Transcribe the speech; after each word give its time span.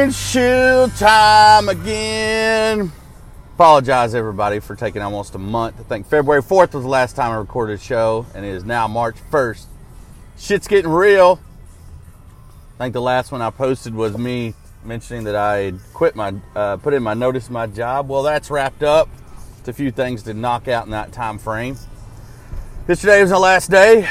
windshield 0.00 0.96
time 0.96 1.68
again. 1.68 2.90
Apologize, 3.54 4.14
everybody, 4.14 4.58
for 4.58 4.74
taking 4.74 5.02
almost 5.02 5.34
a 5.34 5.38
month. 5.38 5.78
I 5.78 5.82
think 5.82 6.06
February 6.06 6.40
4th 6.40 6.72
was 6.72 6.84
the 6.84 6.88
last 6.88 7.16
time 7.16 7.32
I 7.32 7.34
recorded 7.34 7.74
a 7.78 7.82
show, 7.82 8.24
and 8.34 8.42
it 8.42 8.48
is 8.48 8.64
now 8.64 8.88
March 8.88 9.16
1st. 9.30 9.66
Shit's 10.38 10.68
getting 10.68 10.90
real. 10.90 11.38
I 12.76 12.84
think 12.84 12.94
the 12.94 13.02
last 13.02 13.30
one 13.30 13.42
I 13.42 13.50
posted 13.50 13.94
was 13.94 14.16
me 14.16 14.54
mentioning 14.84 15.24
that 15.24 15.36
I 15.36 15.74
quit 15.92 16.16
my, 16.16 16.32
uh, 16.56 16.78
put 16.78 16.94
in 16.94 17.02
my 17.02 17.12
notice 17.12 17.50
my 17.50 17.66
job. 17.66 18.08
Well, 18.08 18.22
that's 18.22 18.50
wrapped 18.50 18.82
up. 18.82 19.10
It's 19.58 19.68
a 19.68 19.74
few 19.74 19.90
things 19.90 20.22
to 20.22 20.32
knock 20.32 20.66
out 20.66 20.86
in 20.86 20.92
that 20.92 21.12
time 21.12 21.36
frame. 21.36 21.76
Yesterday 22.88 23.20
was 23.20 23.28
the 23.28 23.38
last 23.38 23.70
day. 23.70 24.08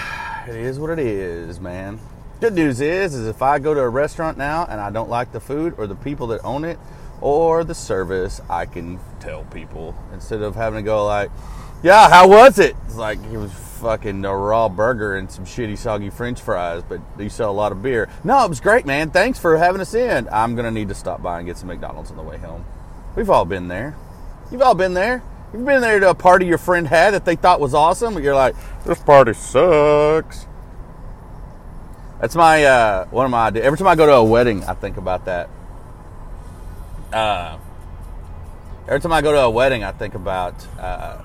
It 0.48 0.56
is 0.56 0.78
what 0.78 0.92
it 0.92 1.00
is, 1.00 1.60
man. 1.60 2.00
Good 2.40 2.54
news 2.54 2.80
is, 2.80 3.16
is 3.16 3.28
if 3.28 3.42
I 3.42 3.60
go 3.60 3.74
to 3.74 3.82
a 3.82 3.90
restaurant 3.90 4.38
now 4.38 4.66
and 4.70 4.80
I 4.80 4.92
don't 4.92 5.10
like 5.10 5.34
the 5.34 5.42
food 5.42 5.76
or 5.78 5.88
the 5.88 5.96
people 5.96 6.28
that 6.28 6.40
own 6.46 6.64
it 6.64 6.80
or 7.20 7.66
the 7.66 7.76
service, 7.76 8.40
I 8.50 8.66
can 8.66 8.98
tell 9.20 9.44
people 9.44 9.94
instead 10.14 10.42
of 10.42 10.56
having 10.56 10.80
to 10.80 10.82
go 10.82 11.06
like, 11.06 11.32
"Yeah, 11.84 12.08
how 12.08 12.30
was 12.30 12.58
it?" 12.58 12.78
It's 12.86 12.96
like 12.96 13.20
it 13.26 13.36
was 13.36 13.52
fucking 13.52 14.24
a 14.24 14.34
raw 14.34 14.70
burger 14.70 15.18
and 15.18 15.30
some 15.30 15.44
shitty 15.44 15.78
soggy 15.78 16.10
French 16.10 16.40
fries, 16.40 16.82
but 16.88 17.02
you 17.18 17.28
sell 17.28 17.52
a 17.52 17.52
lot 17.52 17.74
of 17.74 17.84
beer. 17.84 18.08
No, 18.24 18.46
it 18.46 18.48
was 18.48 18.62
great, 18.62 18.86
man. 18.86 19.12
Thanks 19.12 19.38
for 19.38 19.58
having 19.58 19.82
us 19.82 19.94
in. 19.94 20.30
I'm 20.32 20.56
gonna 20.56 20.72
need 20.72 20.88
to 20.88 20.96
stop 20.96 21.22
by 21.22 21.40
and 21.40 21.46
get 21.46 21.58
some 21.58 21.68
McDonald's 21.68 22.10
on 22.10 22.16
the 22.16 22.24
way 22.24 22.38
home. 22.38 22.64
We've 23.18 23.30
all 23.30 23.44
been 23.44 23.68
there. 23.68 23.98
You've 24.50 24.62
all 24.62 24.76
been 24.76 24.94
there. 24.94 25.24
You've 25.52 25.66
been 25.66 25.82
there 25.82 26.00
to 26.00 26.12
a 26.12 26.16
party 26.16 26.46
your 26.46 26.58
friend 26.58 26.88
had 26.88 27.14
that 27.16 27.26
they 27.26 27.36
thought 27.36 27.60
was 27.60 27.74
awesome, 27.74 28.14
but 28.14 28.24
you're 28.24 28.34
like, 28.34 28.56
"This 28.86 29.00
party 29.00 29.34
sucks." 29.34 30.46
That's 32.20 32.36
my 32.36 32.64
uh, 32.66 33.06
one 33.06 33.26
of 33.26 33.32
my 33.32 33.48
ideas. 33.48 33.66
Every 33.66 33.78
time 33.78 33.88
I 33.88 33.96
go 33.96 34.06
to 34.06 34.14
a 34.14 34.24
wedding, 34.24 34.64
I 34.66 34.74
think 34.74 34.98
about 34.98 35.26
that. 35.26 35.50
Uh, 37.14 37.58
every 38.88 39.00
time 39.00 39.14
I 39.14 39.22
go 39.22 39.32
to 39.32 39.40
a 39.40 39.50
wedding, 39.50 39.84
I 39.84 39.92
think 39.92 40.16
about 40.16 40.54
uh, 40.78 41.22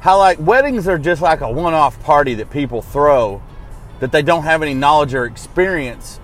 how 0.00 0.18
like 0.18 0.38
weddings 0.40 0.88
are 0.88 0.98
just 0.98 1.22
like 1.22 1.40
a 1.40 1.50
one-off 1.50 2.02
party 2.02 2.34
that 2.34 2.50
people 2.50 2.82
throw 2.82 3.42
that 4.00 4.12
they 4.12 4.22
don't 4.22 4.42
have 4.42 4.62
any 4.62 4.74
knowledge 4.74 5.14
or 5.14 5.24
experience 5.24 6.20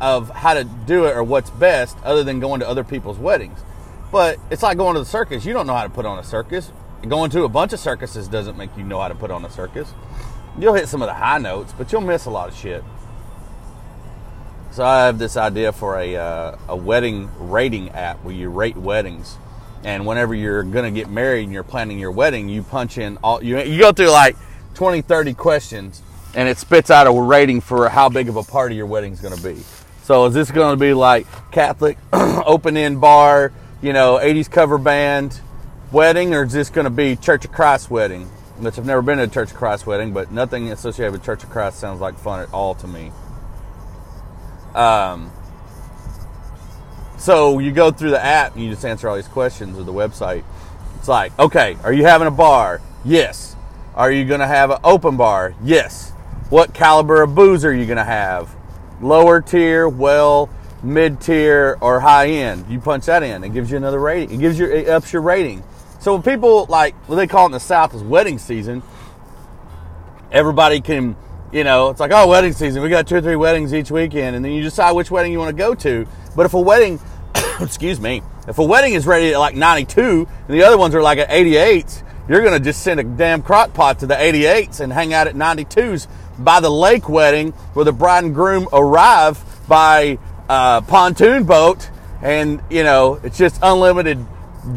of 0.00 0.30
how 0.30 0.54
to 0.54 0.64
do 0.64 1.04
it 1.06 1.16
or 1.16 1.22
what's 1.22 1.50
best, 1.50 1.96
other 2.04 2.24
than 2.24 2.40
going 2.40 2.60
to 2.60 2.68
other 2.68 2.84
people's 2.84 3.18
weddings. 3.18 3.58
But 4.10 4.38
it's 4.50 4.62
like 4.62 4.76
going 4.76 4.94
to 4.94 5.00
the 5.00 5.06
circus. 5.06 5.44
You 5.44 5.52
don't 5.52 5.66
know 5.66 5.74
how 5.74 5.84
to 5.84 5.90
put 5.90 6.06
on 6.06 6.18
a 6.18 6.24
circus. 6.24 6.70
Going 7.08 7.30
to 7.30 7.44
a 7.44 7.48
bunch 7.48 7.72
of 7.72 7.80
circuses 7.80 8.28
doesn't 8.28 8.56
make 8.56 8.76
you 8.76 8.84
know 8.84 9.00
how 9.00 9.08
to 9.08 9.14
put 9.14 9.30
on 9.30 9.44
a 9.44 9.50
circus. 9.50 9.92
You'll 10.58 10.74
hit 10.74 10.88
some 10.88 11.02
of 11.02 11.08
the 11.08 11.14
high 11.14 11.38
notes, 11.38 11.72
but 11.76 11.90
you'll 11.90 12.02
miss 12.02 12.26
a 12.26 12.30
lot 12.30 12.48
of 12.48 12.56
shit. 12.56 12.84
So 14.72 14.86
I 14.86 15.04
have 15.04 15.18
this 15.18 15.36
idea 15.36 15.70
for 15.70 15.98
a 15.98 16.16
uh, 16.16 16.56
a 16.66 16.74
wedding 16.74 17.28
rating 17.38 17.90
app 17.90 18.24
where 18.24 18.32
you 18.34 18.48
rate 18.48 18.74
weddings, 18.74 19.36
and 19.84 20.06
whenever 20.06 20.34
you're 20.34 20.62
gonna 20.62 20.90
get 20.90 21.10
married 21.10 21.44
and 21.44 21.52
you're 21.52 21.62
planning 21.62 21.98
your 21.98 22.10
wedding, 22.10 22.48
you 22.48 22.62
punch 22.62 22.96
in 22.96 23.18
all 23.18 23.44
you 23.44 23.58
you 23.58 23.78
go 23.78 23.92
through 23.92 24.08
like 24.08 24.34
20, 24.72 25.02
30 25.02 25.34
questions, 25.34 26.00
and 26.34 26.48
it 26.48 26.56
spits 26.56 26.90
out 26.90 27.06
a 27.06 27.12
rating 27.12 27.60
for 27.60 27.90
how 27.90 28.08
big 28.08 28.30
of 28.30 28.36
a 28.36 28.42
party 28.42 28.74
your 28.74 28.86
wedding's 28.86 29.20
gonna 29.20 29.36
be. 29.36 29.56
So 30.04 30.24
is 30.24 30.32
this 30.32 30.50
gonna 30.50 30.78
be 30.78 30.94
like 30.94 31.26
Catholic 31.50 31.98
open 32.14 32.74
end 32.78 32.98
bar, 32.98 33.52
you 33.82 33.92
know, 33.92 34.18
80s 34.22 34.50
cover 34.50 34.78
band 34.78 35.38
wedding, 35.90 36.32
or 36.32 36.44
is 36.44 36.52
this 36.54 36.70
gonna 36.70 36.88
be 36.88 37.14
Church 37.16 37.44
of 37.44 37.52
Christ 37.52 37.90
wedding? 37.90 38.24
Which 38.56 38.78
I've 38.78 38.86
never 38.86 39.02
been 39.02 39.18
to 39.18 39.24
a 39.24 39.28
Church 39.28 39.50
of 39.50 39.56
Christ 39.58 39.86
wedding, 39.86 40.14
but 40.14 40.32
nothing 40.32 40.72
associated 40.72 41.12
with 41.12 41.22
Church 41.22 41.44
of 41.44 41.50
Christ 41.50 41.78
sounds 41.78 42.00
like 42.00 42.16
fun 42.18 42.40
at 42.40 42.50
all 42.54 42.74
to 42.76 42.88
me. 42.88 43.12
Um, 44.74 45.30
so 47.18 47.58
you 47.60 47.70
go 47.72 47.90
through 47.90 48.10
the 48.10 48.24
app 48.24 48.54
and 48.54 48.64
you 48.64 48.70
just 48.70 48.84
answer 48.84 49.08
all 49.08 49.16
these 49.16 49.28
questions 49.28 49.78
or 49.78 49.84
the 49.84 49.92
website. 49.92 50.44
It's 50.98 51.08
like, 51.08 51.36
okay, 51.38 51.76
are 51.84 51.92
you 51.92 52.04
having 52.04 52.26
a 52.26 52.32
bar? 52.32 52.80
Yes. 53.04 53.56
Are 53.94 54.10
you 54.10 54.24
going 54.24 54.40
to 54.40 54.46
have 54.46 54.70
an 54.70 54.78
open 54.82 55.16
bar? 55.16 55.54
Yes. 55.62 56.10
What 56.48 56.74
caliber 56.74 57.22
of 57.22 57.34
booze 57.34 57.64
are 57.64 57.72
you 57.72 57.86
going 57.86 57.98
to 57.98 58.04
have? 58.04 58.54
Lower 59.00 59.40
tier, 59.40 59.88
well, 59.88 60.48
mid 60.82 61.20
tier, 61.20 61.78
or 61.80 62.00
high 62.00 62.28
end? 62.28 62.66
You 62.68 62.80
punch 62.80 63.06
that 63.06 63.22
in. 63.22 63.44
It 63.44 63.52
gives 63.52 63.70
you 63.70 63.76
another 63.76 63.98
rating. 63.98 64.38
It 64.38 64.40
gives 64.40 64.58
you 64.58 64.70
it 64.70 64.88
ups 64.88 65.12
your 65.12 65.22
rating. 65.22 65.62
So 66.00 66.14
when 66.14 66.22
people 66.22 66.66
like 66.68 66.94
what 67.08 67.16
they 67.16 67.26
call 67.26 67.44
it 67.44 67.46
in 67.46 67.52
the 67.52 67.60
South 67.60 67.94
is 67.94 68.02
wedding 68.02 68.38
season, 68.38 68.82
everybody 70.30 70.80
can 70.80 71.16
you 71.52 71.64
know, 71.64 71.90
it's 71.90 72.00
like, 72.00 72.10
oh, 72.12 72.26
wedding 72.26 72.52
season. 72.52 72.82
We 72.82 72.88
got 72.88 73.06
two 73.06 73.16
or 73.16 73.20
three 73.20 73.36
weddings 73.36 73.74
each 73.74 73.90
weekend, 73.90 74.34
and 74.34 74.44
then 74.44 74.52
you 74.52 74.62
decide 74.62 74.92
which 74.92 75.10
wedding 75.10 75.32
you 75.32 75.38
want 75.38 75.50
to 75.50 75.56
go 75.56 75.74
to. 75.74 76.06
But 76.34 76.46
if 76.46 76.54
a 76.54 76.60
wedding, 76.60 76.98
excuse 77.60 78.00
me, 78.00 78.22
if 78.48 78.58
a 78.58 78.64
wedding 78.64 78.94
is 78.94 79.06
ready 79.06 79.34
at 79.34 79.38
like 79.38 79.54
92 79.54 80.26
and 80.48 80.56
the 80.56 80.64
other 80.64 80.78
ones 80.78 80.94
are 80.94 81.02
like 81.02 81.18
at 81.18 81.30
88, 81.30 82.02
you're 82.28 82.40
going 82.40 82.54
to 82.54 82.60
just 82.60 82.82
send 82.82 82.98
a 82.98 83.04
damn 83.04 83.42
crock 83.42 83.74
pot 83.74 83.98
to 84.00 84.06
the 84.06 84.14
88s 84.14 84.80
and 84.80 84.92
hang 84.92 85.12
out 85.12 85.26
at 85.26 85.34
92s 85.34 86.08
by 86.38 86.60
the 86.60 86.70
lake 86.70 87.08
wedding 87.08 87.52
where 87.74 87.84
the 87.84 87.92
bride 87.92 88.24
and 88.24 88.34
groom 88.34 88.66
arrive 88.72 89.38
by 89.68 90.18
uh, 90.48 90.80
pontoon 90.80 91.44
boat. 91.44 91.90
And, 92.22 92.62
you 92.70 92.84
know, 92.84 93.20
it's 93.22 93.36
just 93.36 93.58
unlimited 93.62 94.24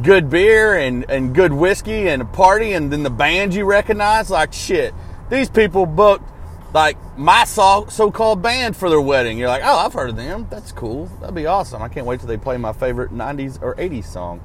good 0.01 0.29
beer 0.29 0.75
and, 0.75 1.09
and 1.09 1.33
good 1.33 1.53
whiskey 1.53 2.09
and 2.09 2.21
a 2.21 2.25
party. 2.25 2.73
And 2.73 2.91
then 2.91 3.03
the 3.03 3.09
band 3.09 3.53
you 3.53 3.65
recognize, 3.65 4.29
like, 4.29 4.51
shit, 4.51 4.93
these 5.29 5.49
people 5.49 5.85
booked 5.85 6.29
like 6.75 6.97
my 7.17 7.45
so-called 7.45 8.41
band 8.41 8.75
for 8.75 8.89
their 8.89 8.99
wedding. 8.99 9.37
You're 9.37 9.47
like, 9.47 9.61
oh, 9.63 9.77
I've 9.77 9.93
heard 9.93 10.09
of 10.09 10.17
them. 10.17 10.45
That's 10.51 10.73
cool. 10.73 11.05
That'd 11.21 11.33
be 11.33 11.45
awesome. 11.45 11.81
I 11.81 11.87
can't 11.87 12.05
wait 12.05 12.19
till 12.19 12.27
they 12.27 12.35
play 12.35 12.57
my 12.57 12.73
favorite 12.73 13.11
'90s 13.11 13.61
or 13.61 13.75
'80s 13.75 14.03
song. 14.03 14.41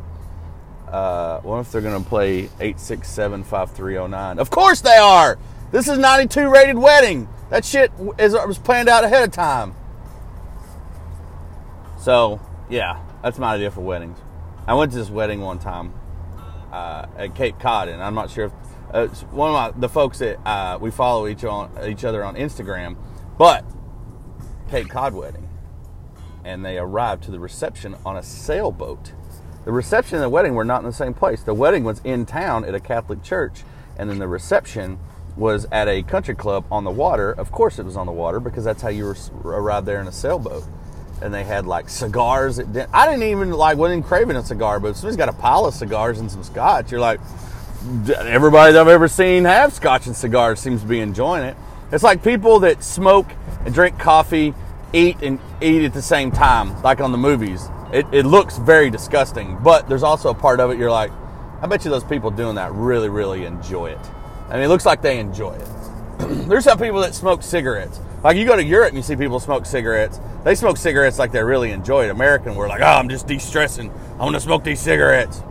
Uh, 0.87 1.41
what 1.41 1.59
if 1.59 1.73
they're 1.73 2.01
play 2.01 2.49
seven 3.03 3.43
five 3.43 3.73
three 3.73 3.95
zero 3.95 4.07
nine? 4.07 4.39
Of 4.39 4.49
course 4.49 4.81
they 4.81 4.97
are. 4.97 5.39
This 5.73 5.89
is 5.89 5.99
'92 5.99 6.49
rated 6.49 6.79
wedding. 6.79 7.29
That 7.51 7.65
shit 7.65 7.91
is 8.17 8.33
was 8.33 8.59
planned 8.59 8.89
out 8.89 9.03
ahead 9.03 9.25
of 9.25 9.33
time. 9.33 9.75
So 11.99 12.41
yeah, 12.69 13.03
that's 13.25 13.41
my 13.41 13.55
idea 13.55 13.73
for 13.73 13.81
weddings. 13.81 14.19
I 14.69 14.75
went 14.75 14.93
to 14.93 14.99
this 14.99 15.11
wedding 15.11 15.41
one 15.41 15.59
time 15.59 15.93
uh, 16.71 17.07
at 17.17 17.35
Cape 17.35 17.59
Cod, 17.59 17.89
and 17.89 18.01
I'm 18.01 18.15
not 18.15 18.31
sure 18.31 18.47
if 18.47 18.53
uh, 18.93 19.07
one 19.31 19.51
of 19.51 19.75
my, 19.75 19.81
the 19.81 19.89
folks 19.89 20.19
that 20.19 20.39
uh, 20.47 20.79
we 20.81 20.91
follow 20.91 21.27
each 21.27 21.45
on 21.45 21.71
each 21.89 22.05
other 22.05 22.25
on 22.25 22.35
Instagram, 22.35 22.97
but 23.39 23.65
Cape 24.71 24.89
Cod 24.89 25.15
wedding, 25.15 25.49
and 26.45 26.65
they 26.65 26.79
arrived 26.79 27.25
to 27.25 27.31
the 27.31 27.41
reception 27.41 27.97
on 28.05 28.17
a 28.17 28.23
sailboat. 28.23 29.13
The 29.65 29.73
reception 29.73 30.17
and 30.17 30.25
the 30.25 30.29
wedding 30.29 30.55
were 30.55 30.65
not 30.65 30.81
in 30.81 30.87
the 30.87 30.93
same 30.93 31.15
place. 31.15 31.43
The 31.43 31.55
wedding 31.55 31.85
was 31.85 32.01
in 32.05 32.25
town 32.27 32.65
at 32.65 32.75
a 32.75 32.81
Catholic 32.81 33.23
church, 33.23 33.63
and 33.99 34.09
then 34.09 34.19
the 34.19 34.29
reception 34.29 34.99
was 35.37 35.67
at 35.71 35.89
a 35.89 36.03
country 36.03 36.35
club 36.35 36.65
on 36.71 36.85
the 36.85 36.91
water. 36.91 37.33
Of 37.33 37.53
course, 37.53 37.79
it 37.79 37.85
was 37.85 37.97
on 37.97 38.07
the 38.07 38.13
water 38.13 38.41
because 38.41 38.65
that's 38.65 38.83
how 38.83 38.89
you 38.89 39.15
arrived 39.45 39.87
there 39.87 40.01
in 40.01 40.07
a 40.09 40.13
sailboat. 40.13 40.65
And 41.23 41.33
they 41.33 41.45
had 41.45 41.67
like 41.67 41.89
cigars. 41.89 42.59
I 42.59 43.07
didn't 43.07 43.23
even 43.25 43.53
like 43.53 43.77
wasn't 43.77 44.07
craving 44.07 44.37
a 44.37 44.45
cigar, 44.45 44.81
but 44.81 44.97
somebody's 44.97 45.17
got 45.17 45.29
a 45.29 45.35
pile 45.35 45.67
of 45.67 45.75
cigars 45.75 46.19
and 46.19 46.31
some 46.31 46.43
scotch, 46.43 46.91
you're 46.91 47.01
like, 47.01 47.21
everybody 47.83 48.73
that 48.73 48.81
I've 48.81 48.89
ever 48.89 49.09
seen 49.09 49.45
have 49.45 49.73
scotch 49.73 50.07
and 50.07 50.15
cigars 50.15 50.61
seems 50.61 50.83
to 50.83 50.87
be 50.87 51.01
enjoying 51.01 51.45
it. 51.45 51.57
It's 51.93 52.05
like 52.05 52.23
people 52.23 52.61
that 52.61 52.85
smoke 52.85 53.27
and 53.65 53.75
drink 53.75 53.99
coffee, 53.99 54.55
eat 54.93 55.17
and 55.23 55.39
eat 55.61 55.85
at 55.85 55.93
the 55.93 56.03
same 56.03 56.31
time, 56.31 56.81
like 56.83 57.01
on 57.01 57.13
the 57.13 57.19
movies. 57.19 57.69
It, 57.93 58.07
it 58.13 58.27
looks 58.27 58.59
very 58.59 58.91
disgusting, 58.91 59.59
but 59.63 59.89
there's 59.89 60.03
also 60.03 60.31
a 60.31 60.35
part 60.35 60.61
of 60.61 60.71
it 60.71 60.79
you're 60.79 60.91
like, 60.91 61.11
I 61.63 61.67
bet 61.67 61.85
you 61.85 61.91
those 61.91 62.05
people 62.05 62.31
doing 62.31 62.55
that 62.55 62.73
really, 62.73 63.09
really 63.09 63.45
enjoy 63.45 63.91
it. 63.91 64.11
I 64.49 64.55
mean, 64.55 64.63
it 64.63 64.69
looks 64.69 64.87
like 64.87 65.03
they 65.03 65.19
enjoy 65.19 65.55
it. 65.55 65.69
there's 66.49 66.65
some 66.65 66.79
people 66.79 67.01
that 67.01 67.15
smoke 67.15 67.43
cigarettes. 67.43 68.01
Like 68.23 68.37
you 68.37 68.45
go 68.45 68.57
to 68.57 68.63
Europe 68.63 68.89
and 68.89 68.97
you 68.97 69.03
see 69.03 69.17
people 69.17 69.41
smoke 69.41 69.65
cigarettes. 69.65 70.21
They 70.45 70.55
smoke 70.55 70.77
cigarettes 70.77 71.19
like 71.19 71.33
they 71.33 71.43
really 71.43 71.71
enjoy 71.71 72.05
it. 72.05 72.11
American, 72.11 72.55
we're 72.55 72.69
like, 72.69 72.83
oh, 72.83 72.85
I'm 72.85 73.09
just 73.09 73.27
de-stressing. 73.27 73.91
I'm 73.91 74.19
gonna 74.19 74.41
smoke 74.41 74.65
these 74.65 74.81
cigarettes. 74.81 75.43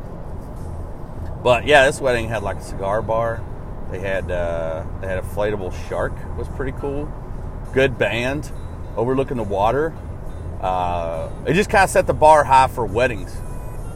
But 1.44 1.66
yeah, 1.66 1.86
this 1.86 2.02
wedding 2.02 2.28
had 2.28 2.44
like 2.44 2.58
a 2.58 2.64
cigar 2.64 3.02
bar. 3.02 3.42
They 3.92 4.00
had 4.00 4.30
uh, 4.30 4.86
they 5.02 5.08
had 5.08 5.18
a 5.18 5.22
inflatable 5.22 5.74
shark. 5.88 6.14
was 6.38 6.48
pretty 6.50 6.78
cool. 6.80 7.12
Good 7.74 7.98
band, 7.98 8.52
overlooking 8.96 9.38
the 9.38 9.44
water. 9.44 9.94
Uh, 10.62 11.30
it 11.48 11.54
just 11.54 11.70
kind 11.70 11.84
of 11.86 11.90
set 11.90 12.06
the 12.08 12.14
bar 12.14 12.44
high 12.44 12.68
for 12.68 12.86
weddings. 12.86 13.36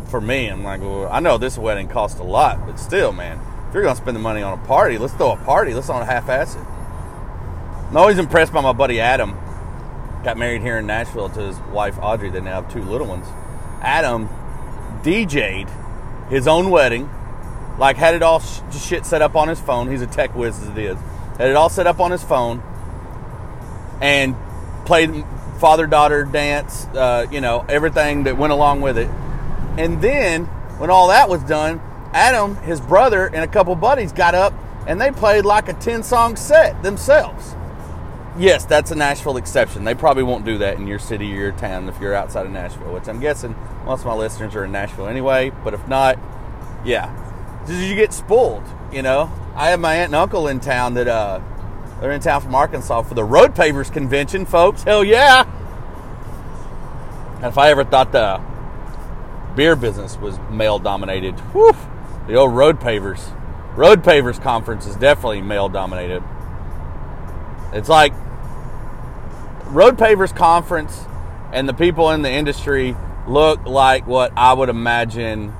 For 0.10 0.22
me, 0.22 0.48
I'm 0.48 0.63
like, 0.63 0.81
well, 0.81 1.10
I 1.12 1.19
know 1.19 1.38
this 1.38 1.57
wedding 1.57 1.88
cost 1.88 2.19
a 2.19 2.24
lot, 2.24 2.66
but 2.66 2.80
still, 2.80 3.12
man, 3.12 3.40
if 3.68 3.74
you're 3.74 3.84
gonna 3.84 3.96
spend 3.96 4.16
the 4.16 4.22
money 4.22 4.42
on 4.42 4.57
a 4.57 4.66
party, 4.66 4.98
let's 4.98 5.13
throw 5.13 5.31
a 5.31 5.38
party. 5.38 5.74
Let's 5.74 5.89
not 5.89 6.06
half-ass 6.06 6.56
it. 6.56 6.60
I'm 7.89 7.98
always 7.98 8.19
impressed 8.19 8.54
by 8.54 8.62
my 8.62 8.74
buddy 8.74 9.00
Adam. 9.00 9.38
Got 10.24 10.38
married 10.38 10.62
here 10.62 10.78
in 10.78 10.88
Nashville 10.88 11.30
to 11.30 11.42
his 11.42 11.60
wife 11.72 11.98
Audrey. 12.01 12.30
They 12.30 12.39
now 12.39 12.62
have 12.62 12.72
two 12.72 12.81
little 12.81 13.07
ones. 13.07 13.28
Adam 13.81 14.30
DJ'd 15.04 15.69
his 16.30 16.48
own 16.48 16.69
wedding 16.69 17.10
like 17.78 17.98
had 17.98 18.16
it 18.16 18.22
all 18.22 18.40
sh- 18.40 18.62
shit 18.72 19.06
set 19.06 19.22
up 19.22 19.36
on 19.36 19.48
his 19.48 19.60
phone. 19.60 19.90
He's 19.90 20.02
a 20.02 20.08
tech 20.08 20.36
whiz 20.36 20.60
as 20.60 20.70
it 20.70 20.78
is. 20.78 20.98
Had 21.38 21.50
it 21.50 21.56
all 21.56 21.70
set 21.70 21.88
up 21.88 22.00
on 22.00 22.12
his 22.12 22.24
phone 22.24 22.62
and 24.02 24.36
played 24.86 25.25
father 25.60 25.88
daughter 25.88 26.25
dance, 26.25 26.86
uh, 26.88 27.25
you 27.31 27.42
know, 27.42 27.66
everything 27.70 28.24
that 28.24 28.38
went 28.38 28.54
along 28.54 28.81
with 28.81 28.98
it. 28.98 29.10
And 29.78 30.02
then 30.02 30.46
when 30.78 30.90
all 30.90 31.08
that 31.08 31.30
was 31.30 31.42
done, 31.44 31.81
Adam, 32.14 32.58
his 32.58 32.80
brother, 32.80 33.28
and 33.28 33.38
a 33.38 33.48
couple 33.48 33.75
buddies 33.75 34.12
got 34.12 34.36
up 34.36 34.54
and 34.86 35.00
they 35.00 35.12
played 35.12 35.46
like 35.46 35.70
a 35.70 35.74
10 35.74 36.04
song 36.04 36.36
set 36.36 36.84
themselves. 36.84 37.56
Yes, 38.38 38.66
that's 38.66 38.92
a 38.92 38.96
Nashville 38.96 39.38
exception. 39.38 39.84
They 39.84 39.94
probably 39.96 40.24
won't 40.24 40.44
do 40.44 40.58
that 40.60 40.78
in 40.78 40.88
your 40.88 41.00
city 41.00 41.31
or 41.34 41.36
your 41.36 41.52
town 41.52 41.88
if 41.88 42.00
you're 42.02 42.16
outside 42.16 42.46
of 42.46 42.52
Nashville, 42.52 42.92
which 42.92 43.08
I'm 43.08 43.20
guessing 43.20 43.56
most 43.86 44.02
of 44.02 44.08
my 44.08 44.16
listeners 44.16 44.56
are 44.56 44.66
in 44.66 44.72
Nashville 44.72 45.08
anyway. 45.08 45.52
But 45.64 45.74
if 45.74 45.88
not, 45.88 46.18
yeah. 46.84 47.23
Did 47.65 47.89
you 47.89 47.95
get 47.95 48.12
spoiled? 48.13 48.63
You 48.92 49.01
know, 49.01 49.31
I 49.56 49.69
have 49.69 49.80
my 49.80 49.95
aunt 49.95 50.07
and 50.07 50.15
uncle 50.15 50.48
in 50.48 50.60
town 50.60 50.95
that 50.95 51.07
uh, 51.07 51.39
they're 52.00 52.12
in 52.12 52.21
town 52.21 52.42
from 52.42 52.54
Arkansas 52.54 53.04
for 53.04 53.13
the 53.13 53.24
Road 53.24 53.56
Pavers 53.56 53.92
Convention, 53.92 54.45
folks. 54.45 54.83
Hell 54.83 55.04
yeah! 55.04 55.50
And 57.36 57.45
if 57.45 57.57
I 57.57 57.69
ever 57.69 57.83
thought 57.83 58.12
the 58.12 58.42
beer 59.56 59.75
business 59.75 60.18
was 60.18 60.38
male 60.50 60.80
dominated, 60.80 61.39
whew, 61.54 61.75
the 62.27 62.36
old 62.36 62.54
Road 62.54 62.80
Pavers. 62.80 63.21
Road 63.75 64.04
Pavers 64.04 64.42
Conference 64.42 64.86
is 64.86 64.95
definitely 64.98 65.42
male 65.42 65.69
dominated. 65.69 66.24
It's 67.71 67.89
like 67.89 68.13
Road 69.68 69.98
Pavers 69.98 70.36
Conference 70.36 71.06
and 71.51 71.68
the 71.68 71.74
people 71.74 72.12
in 72.12 72.21
the 72.21 72.31
industry 72.31 72.95
look 73.27 73.65
like 73.65 74.06
what 74.06 74.31
I 74.36 74.54
would 74.54 74.69
imagine 74.69 75.54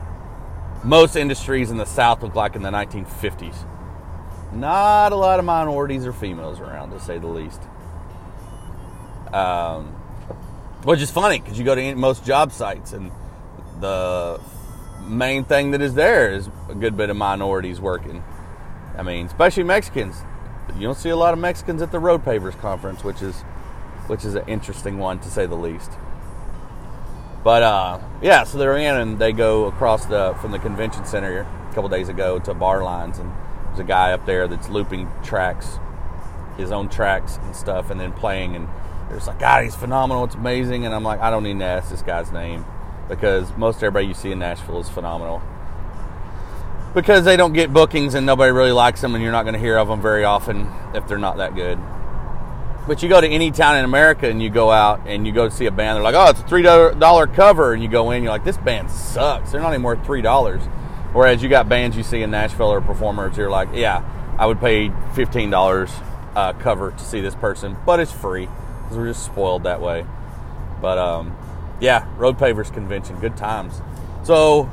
most 0.84 1.16
industries 1.16 1.72
in 1.72 1.78
the 1.78 1.86
South 1.86 2.22
look 2.22 2.36
like 2.36 2.56
in 2.56 2.62
the 2.62 2.70
1950s. 2.70 3.56
Not 4.54 5.12
a 5.12 5.16
lot 5.16 5.40
of 5.40 5.46
minorities 5.46 6.06
or 6.06 6.14
females 6.14 6.60
around, 6.60 6.92
to 6.92 7.00
say 7.00 7.18
the 7.18 7.28
least. 7.28 7.62
Um, 9.34 9.88
which 10.84 11.02
is 11.02 11.10
funny 11.10 11.40
because 11.40 11.58
you 11.58 11.66
go 11.66 11.74
to 11.74 11.96
most 11.96 12.24
job 12.26 12.52
sites 12.52 12.94
and 12.94 13.12
the 13.80 14.40
main 15.08 15.44
thing 15.44 15.72
that 15.72 15.82
is 15.82 15.96
there 15.96 16.32
is 16.32 16.50
a 16.70 16.76
good 16.76 16.96
bit 16.96 17.10
of 17.10 17.18
minorities 17.18 17.82
working. 17.82 18.24
I 18.98 19.04
mean, 19.04 19.26
especially 19.26 19.64
Mexicans. 19.64 20.16
You 20.76 20.82
don't 20.82 20.98
see 20.98 21.10
a 21.10 21.16
lot 21.16 21.34
of 21.34 21.40
Mexicans 21.40 21.82
at 21.82 21.92
the 21.92 22.00
Road 22.00 22.24
Pavers 22.24 22.58
Conference, 22.60 23.04
which 23.04 23.22
is 23.22 23.42
which 24.08 24.26
is 24.26 24.36
an 24.36 24.44
interesting 24.48 24.98
one 24.98 25.20
to 25.20 25.30
say 25.30 25.46
the 25.46 25.56
least. 25.56 25.92
But 27.44 27.64
uh, 27.64 28.00
yeah, 28.22 28.46
so 28.46 28.58
they're 28.58 28.78
in 28.78 28.96
and 28.96 29.20
they 29.20 29.34
go 29.34 29.66
across 29.66 30.06
the 30.06 30.36
from 30.40 30.52
the 30.52 30.60
convention 30.60 31.06
center 31.06 31.42
a 31.42 31.74
couple 31.74 31.90
days 31.90 32.08
ago 32.08 32.40
to 32.40 32.54
Barlines, 32.54 33.20
and 33.20 33.32
there's 33.68 33.80
a 33.80 33.84
guy 33.84 34.14
up 34.14 34.26
there 34.26 34.48
that's 34.48 34.70
looping 34.70 35.10
tracks, 35.24 35.78
his 36.58 36.72
own 36.72 36.88
tracks 36.88 37.40
and 37.42 37.56
stuff, 37.56 37.90
and 37.90 38.00
then 38.00 38.14
playing. 38.14 38.56
And 38.56 38.70
there's 39.10 39.28
like, 39.28 39.40
God, 39.40 39.64
he's 39.64 39.76
phenomenal. 39.76 40.24
It's 40.24 40.36
amazing. 40.36 40.86
And 40.86 40.96
I'm 40.96 41.04
like, 41.04 41.20
I 41.20 41.30
don't 41.30 41.44
need 41.44 41.60
to 41.60 41.66
ask 41.66 41.90
this 41.90 42.02
guy's 42.02 42.32
name 42.32 42.66
because 43.10 43.52
most 43.58 43.78
everybody 43.78 44.08
you 44.08 44.14
see 44.14 44.32
in 44.32 44.40
Nashville 44.40 44.80
is 44.80 44.90
phenomenal. 44.90 45.42
Because 46.94 47.26
they 47.26 47.36
don't 47.36 47.54
get 47.54 47.74
bookings 47.74 48.14
and 48.14 48.26
nobody 48.26 48.52
really 48.52 48.72
likes 48.72 49.02
them, 49.02 49.16
and 49.16 49.24
you're 49.24 49.34
not 49.34 49.44
going 49.44 49.56
to 49.56 49.60
hear 49.60 49.78
of 49.78 49.88
them 49.90 50.02
very 50.02 50.24
often 50.24 50.72
if 50.94 51.08
they're 51.08 51.18
not 51.18 51.38
that 51.38 51.56
good. 51.56 51.80
But 52.88 53.02
you 53.02 53.08
go 53.08 53.22
to 53.22 53.28
any 53.28 53.52
town 53.52 53.78
in 53.78 53.86
America 53.86 54.30
and 54.30 54.42
you 54.42 54.50
go 54.50 54.70
out 54.70 55.02
and 55.06 55.26
you 55.26 55.32
go 55.32 55.48
see 55.50 55.68
a 55.68 55.72
band, 55.72 55.96
they're 55.96 56.04
like, 56.04 56.16
oh, 56.16 56.30
it's 56.30 56.42
a 56.42 56.44
$3 56.44 57.34
cover. 57.34 57.74
And 57.74 57.82
you 57.82 57.88
go 57.88 58.12
in, 58.12 58.24
you're 58.24 58.32
like, 58.32 58.44
this 58.44 58.58
band 58.58 58.92
sucks. 58.92 59.52
They're 59.52 59.62
not 59.62 59.72
even 59.72 59.84
worth 59.84 60.00
$3. 60.00 60.62
Whereas 61.14 61.42
you 61.42 61.48
got 61.48 61.70
bands 61.70 61.96
you 61.96 62.04
see 62.04 62.24
in 62.24 62.32
Nashville 62.32 62.72
or 62.72 62.82
performers, 62.82 63.38
you're 63.38 63.50
like, 63.50 63.70
yeah, 63.74 64.04
I 64.38 64.48
would 64.48 64.60
pay 64.60 64.90
$15 64.90 65.92
uh, 66.36 66.54
cover 66.54 66.92
to 66.92 67.00
see 67.00 67.22
this 67.22 67.36
person, 67.36 67.78
but 67.86 68.00
it's 68.00 68.12
free 68.12 68.48
because 68.48 68.98
we're 68.98 69.08
just 69.08 69.24
spoiled 69.24 69.64
that 69.64 69.80
way. 69.80 70.06
But 70.82 70.98
um, 70.98 71.38
yeah, 71.80 72.08
Road 72.18 72.38
Pavers 72.38 72.74
Convention, 72.74 73.20
good 73.20 73.38
times. 73.38 73.82
So 74.24 74.70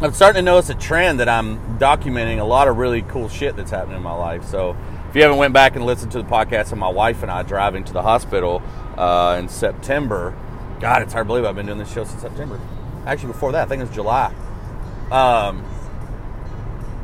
I'm 0.00 0.12
starting 0.12 0.40
to 0.40 0.42
notice 0.44 0.68
a 0.68 0.74
trend 0.74 1.20
that 1.20 1.28
I'm 1.28 1.78
documenting 1.78 2.38
a 2.38 2.44
lot 2.44 2.68
of 2.68 2.76
really 2.76 3.02
cool 3.02 3.28
shit 3.28 3.56
that's 3.56 3.70
happening 3.70 3.96
in 3.96 4.02
my 4.02 4.14
life. 4.14 4.44
So 4.44 4.76
if 5.12 5.16
you 5.16 5.20
haven't 5.20 5.36
went 5.36 5.52
back 5.52 5.76
and 5.76 5.84
listened 5.84 6.10
to 6.10 6.22
the 6.22 6.26
podcast 6.26 6.72
of 6.72 6.78
my 6.78 6.88
wife 6.88 7.20
and 7.22 7.30
I 7.30 7.42
driving 7.42 7.84
to 7.84 7.92
the 7.92 8.00
hospital 8.00 8.62
uh, 8.96 9.36
in 9.38 9.46
September, 9.46 10.34
God, 10.80 11.02
it's 11.02 11.12
hard 11.12 11.26
to 11.26 11.28
believe 11.28 11.44
I've 11.44 11.54
been 11.54 11.66
doing 11.66 11.76
this 11.76 11.92
show 11.92 12.04
since 12.04 12.22
September. 12.22 12.58
Actually, 13.04 13.34
before 13.34 13.52
that, 13.52 13.66
I 13.66 13.68
think 13.68 13.82
it 13.82 13.88
was 13.88 13.94
July. 13.94 14.32
Um, 15.10 15.62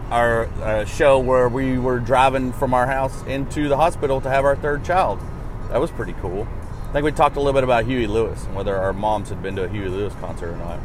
our 0.08 0.46
uh, 0.62 0.86
show 0.86 1.18
where 1.18 1.50
we 1.50 1.76
were 1.76 2.00
driving 2.00 2.54
from 2.54 2.72
our 2.72 2.86
house 2.86 3.22
into 3.24 3.68
the 3.68 3.76
hospital 3.76 4.22
to 4.22 4.30
have 4.30 4.46
our 4.46 4.56
third 4.56 4.86
child. 4.86 5.20
That 5.68 5.78
was 5.78 5.90
pretty 5.90 6.14
cool. 6.14 6.48
I 6.88 6.92
think 6.94 7.04
we 7.04 7.12
talked 7.12 7.36
a 7.36 7.40
little 7.40 7.52
bit 7.52 7.64
about 7.64 7.84
Huey 7.84 8.06
Lewis 8.06 8.42
and 8.46 8.54
whether 8.54 8.74
our 8.74 8.94
moms 8.94 9.28
had 9.28 9.42
been 9.42 9.54
to 9.56 9.64
a 9.64 9.68
Huey 9.68 9.90
Lewis 9.90 10.14
concert 10.14 10.54
or 10.54 10.56
not. 10.56 10.80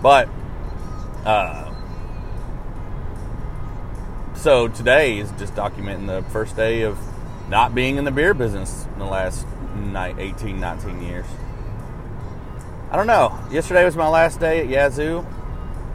But 0.00 0.28
uh, 1.24 1.71
so 4.42 4.66
today 4.66 5.20
is 5.20 5.30
just 5.38 5.54
documenting 5.54 6.08
the 6.08 6.28
first 6.30 6.56
day 6.56 6.82
of 6.82 6.98
not 7.48 7.76
being 7.76 7.96
in 7.96 8.04
the 8.04 8.10
beer 8.10 8.34
business 8.34 8.88
in 8.92 8.98
the 8.98 9.04
last 9.04 9.46
18, 9.94 10.58
19 10.58 11.00
years. 11.00 11.26
I 12.90 12.96
don't 12.96 13.06
know. 13.06 13.38
Yesterday 13.52 13.84
was 13.84 13.94
my 13.94 14.08
last 14.08 14.40
day 14.40 14.58
at 14.58 14.66
Yazoo 14.66 15.24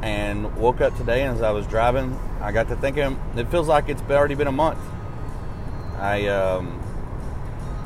and 0.01 0.55
woke 0.55 0.79
up 0.79 0.95
today 0.95 1.23
and 1.23 1.35
as 1.35 1.41
I 1.41 1.51
was 1.51 1.67
driving, 1.67 2.17
I 2.39 2.53
got 2.53 2.69
to 2.69 2.77
thinking 2.77 3.19
it 3.35 3.49
feels 3.49 3.67
like 3.67 3.89
it's 3.89 4.01
already 4.03 4.35
been 4.35 4.47
a 4.47 4.53
month. 4.53 4.79
I 5.97 6.27
um, 6.27 6.81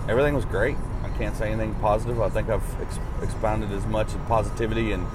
everything 0.08 0.36
was 0.36 0.46
great. 0.46 0.78
I 1.04 1.10
can't 1.18 1.36
say 1.36 1.52
anything 1.52 1.74
positive. 1.76 2.22
I 2.22 2.30
think 2.30 2.50
I've 2.50 2.82
ex- 2.82 3.00
expounded 3.24 3.72
as 3.72 3.88
much 3.88 4.14
of 4.14 4.24
positivity 4.28 4.92
and 4.92 5.08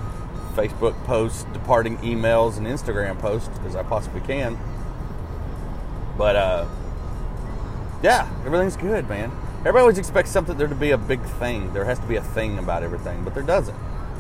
Facebook 0.57 1.01
posts, 1.05 1.45
departing 1.53 1.99
emails, 1.99 2.57
and 2.57 2.67
Instagram 2.67 3.17
posts 3.21 3.57
as 3.65 3.77
I 3.77 3.85
possibly 3.85 4.23
can. 4.23 4.59
But 6.17 6.37
uh, 6.37 6.67
yeah, 8.03 8.31
everything's 8.45 8.77
good, 8.77 9.09
man. 9.09 9.31
Everybody 9.61 9.81
always 9.81 9.99
expects 9.99 10.31
something 10.31 10.57
there 10.57 10.69
to 10.69 10.75
be 10.75 10.93
a 10.93 10.99
big 10.99 11.21
thing. 11.23 11.73
There 11.73 11.85
has 11.85 11.99
to 11.99 12.07
be 12.07 12.17
a 12.17 12.23
thing 12.23 12.59
about 12.59 12.83
everything, 12.83 13.25
but 13.25 13.35
there 13.35 13.43
doesn't. 13.43 13.77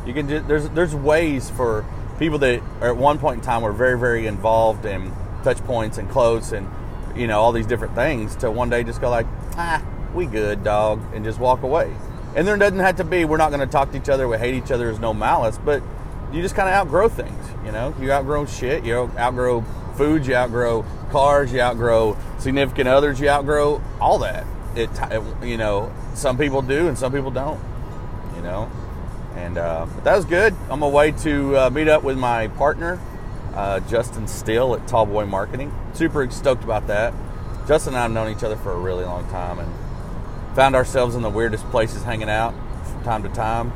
You 0.07 0.13
can 0.13 0.29
just 0.29 0.49
there's 0.49 0.69
there's 0.71 0.95
ways 0.95 1.51
for 1.51 1.85
people 2.19 2.39
that 2.39 2.63
are 2.81 2.89
at 2.89 2.97
one 2.97 3.19
point 3.19 3.39
in 3.39 3.45
time 3.45 3.63
were 3.63 3.73
very 3.73 3.99
very 3.99 4.27
involved 4.27 4.87
in 4.87 5.13
touch 5.45 5.59
points 5.65 5.99
and 5.99 6.09
close 6.09 6.53
and 6.53 6.69
you 7.15 7.27
know 7.27 7.41
all 7.41 7.53
these 7.53 7.67
different 7.67 7.95
things 7.95 8.35
to 8.37 8.51
one 8.51 8.71
day 8.71 8.83
just 8.83 9.01
go 9.01 9.11
like 9.11 9.27
ah 9.57 9.85
we 10.17 10.27
good 10.27 10.65
dog 10.65 11.01
and 11.15 11.25
just 11.25 11.39
walk 11.39 11.63
away. 11.63 11.95
And 12.35 12.47
there 12.47 12.57
doesn't 12.57 12.79
have 12.79 12.97
to 12.97 13.05
be 13.05 13.25
we're 13.25 13.37
not 13.37 13.51
going 13.51 13.61
to 13.61 13.67
talk 13.67 13.93
to 13.93 13.97
each 13.97 14.09
other. 14.09 14.27
We 14.27 14.39
hate 14.39 14.55
each 14.55 14.71
other. 14.71 14.87
There's 14.87 14.99
no 14.99 15.15
malice, 15.15 15.59
but 15.59 15.83
you 16.33 16.43
just 16.43 16.55
kind 16.55 16.69
of 16.69 16.75
outgrow 16.75 17.09
things. 17.09 17.47
You 17.65 17.73
know, 17.73 17.95
you 18.01 18.11
outgrow 18.11 18.47
shit. 18.47 18.85
You 18.85 19.11
outgrow 19.17 19.63
food. 19.97 20.27
You 20.27 20.35
outgrow 20.35 20.85
cars. 21.11 21.53
You 21.53 21.61
outgrow 21.61 22.17
significant 22.39 22.89
others. 22.89 23.21
You 23.21 23.29
outgrow 23.29 23.83
all 24.01 24.19
that. 24.21 24.47
It, 24.75 24.91
you 25.43 25.57
know, 25.57 25.93
some 26.15 26.37
people 26.37 26.63
do 26.63 26.89
and 26.89 26.99
some 26.99 27.13
people 27.13 27.31
don't. 27.31 27.61
You 28.35 28.43
know, 28.43 28.71
and 29.35 29.57
uh, 29.59 29.87
but 29.95 30.05
that 30.05 30.17
was 30.17 30.25
good. 30.27 30.55
On 30.71 30.79
my 30.81 30.89
way 30.89 31.13
to 31.13 31.57
uh, 31.57 31.71
meet 31.71 31.89
up 31.89 32.03
with 32.03 32.19
my 32.19 32.49
partner, 32.49 33.01
uh, 33.55 33.81
Justin 33.81 34.29
Still 34.29 34.75
at 34.75 34.87
Tallboy 34.87 35.27
Marketing. 35.29 35.73
Super 35.95 36.31
stoked 36.31 36.63
about 36.63 36.87
that. 36.89 37.15
Justin 37.67 37.95
and 37.95 37.99
I 37.99 38.03
have 38.03 38.13
known 38.13 38.31
each 38.31 38.45
other 38.45 38.57
for 38.57 38.73
a 38.73 38.79
really 38.79 39.05
long 39.05 39.27
time 39.29 39.59
and 39.59 39.73
found 40.55 40.77
ourselves 40.77 41.15
in 41.15 41.23
the 41.23 41.31
weirdest 41.31 41.65
places 41.71 42.05
hanging 42.05 42.31
out 42.31 42.55
from 42.85 43.03
time 43.03 43.23
to 43.25 43.29
time 43.29 43.73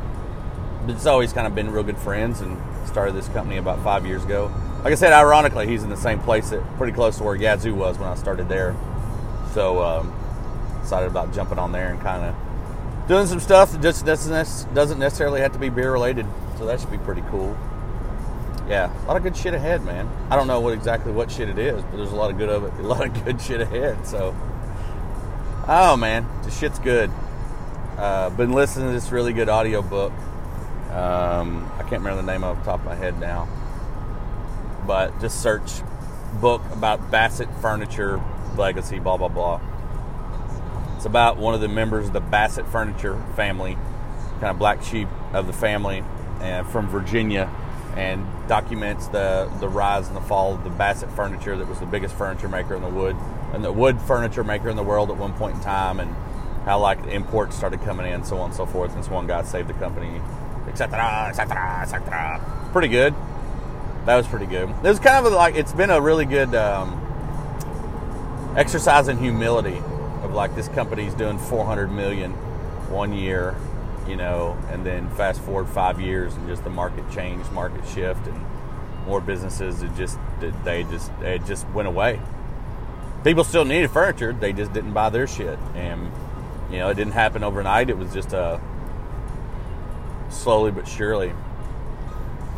But 0.87 0.95
it's 0.95 1.07
always 1.07 1.33
kind 1.33 1.47
of 1.47 1.55
been 1.55 1.71
real 1.73 1.83
good 1.83 1.99
friends 1.99 2.41
and 2.41 2.57
started 2.87 3.15
this 3.15 3.29
company 3.29 3.57
about 3.57 3.83
five 3.83 4.07
years 4.07 4.25
ago. 4.25 4.53
Like 4.85 4.93
I 4.93 4.95
said, 4.95 5.13
ironically, 5.13 5.67
he's 5.67 5.83
in 5.83 5.91
the 5.91 5.97
same 5.97 6.21
place 6.21 6.51
that 6.51 6.63
pretty 6.77 6.93
close 6.93 7.19
to 7.19 7.25
where 7.25 7.35
Yazoo 7.35 7.75
was 7.75 7.99
when 7.99 8.09
I 8.09 8.15
started 8.15 8.49
there. 8.49 8.75
So 9.53 9.83
um, 9.83 10.15
excited 10.81 11.07
about 11.07 11.35
jumping 11.35 11.59
on 11.59 11.73
there 11.73 11.91
and 11.91 12.01
kind 12.01 12.25
of 12.25 13.09
doing 13.09 13.27
some 13.27 13.41
stuff 13.41 13.73
that 13.73 13.83
just 13.83 14.05
doesn't 14.05 14.99
necessarily 14.99 15.41
have 15.41 15.53
to 15.53 15.59
be 15.59 15.69
beer 15.69 15.93
related. 15.93 16.27
So 16.59 16.67
that 16.67 16.81
should 16.81 16.91
be 16.91 16.99
pretty 16.99 17.23
cool. 17.31 17.57
Yeah, 18.69 18.93
a 19.05 19.07
lot 19.07 19.17
of 19.17 19.23
good 19.23 19.37
shit 19.37 19.53
ahead, 19.53 19.85
man. 19.85 20.09
I 20.31 20.37
don't 20.37 20.47
know 20.47 20.61
what 20.61 20.73
exactly 20.75 21.13
what 21.13 21.31
shit 21.31 21.49
it 21.49 21.59
is, 21.59 21.83
but 21.83 21.97
there's 21.97 22.13
a 22.13 22.17
lot 22.17 22.31
of 22.31 22.39
good 22.39 22.49
of 22.49 22.65
it, 22.65 22.73
a 22.85 22.87
lot 22.87 23.05
of 23.05 23.25
good 23.25 23.41
shit 23.43 23.61
ahead. 23.61 24.07
So, 24.07 24.35
oh 25.67 25.97
man, 25.97 26.27
the 26.45 26.51
shit's 26.51 26.79
good. 26.79 27.11
Uh, 27.99 28.31
been 28.31 28.53
listening 28.53 28.87
to 28.87 28.93
this 28.93 29.11
really 29.11 29.33
good 29.33 29.49
audio 29.49 29.83
book 29.83 30.13
um, 30.91 31.71
I 31.79 31.83
can't 31.83 32.03
remember 32.03 32.21
the 32.21 32.27
name 32.33 32.43
off 32.43 32.59
the 32.59 32.65
top 32.65 32.81
of 32.81 32.87
my 32.87 32.97
head 32.97 33.21
now, 33.21 33.47
but 34.87 35.19
just 35.21 35.43
search 35.43 35.83
book 36.41 36.63
about 36.73 37.11
Bassett 37.11 37.49
Furniture 37.61 38.21
legacy, 38.57 38.99
blah 38.99 39.17
blah 39.17 39.29
blah. 39.29 39.61
It's 40.97 41.07
about 41.07 41.39
one 41.39 41.55
of 41.55 41.61
the 41.61 41.69
members 41.69 42.09
of 42.09 42.13
the 42.13 42.21
Bassett 42.21 42.67
Furniture 42.67 43.21
family, 43.35 43.75
kind 44.35 44.51
of 44.51 44.59
black 44.59 44.83
sheep 44.83 45.09
of 45.33 45.47
the 45.47 45.53
family, 45.53 46.05
and 46.41 46.67
from 46.69 46.89
Virginia, 46.89 47.51
and 47.97 48.27
documents 48.49 49.09
the 49.09 49.51
the 49.61 49.69
rise 49.69 50.09
and 50.09 50.17
the 50.17 50.21
fall 50.21 50.55
of 50.55 50.65
the 50.65 50.71
Bassett 50.71 51.11
Furniture 51.13 51.57
that 51.57 51.69
was 51.69 51.81
the 51.81 51.87
biggest 51.87 52.15
furniture 52.15 52.49
maker 52.49 52.75
in 52.75 52.83
the 52.83 52.89
wood 52.89 53.17
and 53.53 53.65
the 53.65 53.73
wood 53.73 54.01
furniture 54.03 54.45
maker 54.45 54.69
in 54.69 54.77
the 54.77 54.83
world 54.83 55.11
at 55.11 55.17
one 55.17 55.33
point 55.35 55.57
in 55.57 55.61
time, 55.61 56.01
and 56.01 56.15
how 56.65 56.79
like 56.79 57.05
imports 57.07 57.57
started 57.57 57.81
coming 57.83 58.07
in, 58.07 58.23
so 58.25 58.39
on 58.39 58.47
and 58.47 58.55
so 58.55 58.67
forth, 58.67 58.95
and 58.95 59.05
so 59.05 59.13
one 59.13 59.27
guy 59.27 59.43
saved 59.43 59.69
the 59.69 59.75
company, 59.75 60.21
etc., 60.69 61.27
etc., 61.29 61.81
etc. 61.83 62.69
Pretty 62.73 62.89
good. 62.89 63.15
That 64.07 64.17
was 64.17 64.27
pretty 64.27 64.47
good. 64.47 64.69
It 64.69 64.83
was 64.83 64.99
kind 64.99 65.27
of 65.27 65.33
like 65.33 65.57
it's 65.57 65.73
been 65.73 65.91
a 65.91 66.01
really 66.01 66.25
good 66.25 66.55
um, 66.55 66.97
exercise 68.57 69.09
in 69.09 69.19
humility 69.19 69.83
of 70.23 70.33
like 70.33 70.55
this 70.55 70.69
company's 70.69 71.15
doing 71.15 71.39
400 71.39 71.91
million 71.91 72.33
one 72.91 73.13
year, 73.13 73.57
you 74.09 74.17
know, 74.17 74.59
and 74.71 74.85
then 74.85 75.09
fast 75.11 75.41
forward 75.43 75.69
five 75.69 76.01
years 76.01 76.35
and 76.35 76.49
just 76.49 76.65
the 76.65 76.71
market 76.71 77.09
change, 77.11 77.49
market 77.51 77.87
shift, 77.89 78.27
and 78.27 78.47
more 79.07 79.21
businesses 79.21 79.83
it 79.83 79.91
just 79.97 80.19
they 80.65 80.83
just 80.85 81.11
it 81.23 81.45
just 81.47 81.69
went 81.71 81.89
away. 81.89 82.21
People 83.25 83.45
still 83.45 83.65
needed 83.65 83.91
furniture, 83.91 84.33
they 84.33 84.53
just 84.53 84.73
didn't 84.73 84.93
buy 84.93 85.11
their 85.11 85.27
shit, 85.27 85.59
and 85.75 86.11
you 86.71 86.79
know 86.79 86.89
it 86.89 86.95
didn't 86.95 87.13
happen 87.13 87.45
overnight. 87.45 87.91
It 87.91 87.99
was 87.99 88.13
just 88.13 88.33
a 88.33 88.61
slowly 90.31 90.71
but 90.71 90.89
surely. 90.89 91.33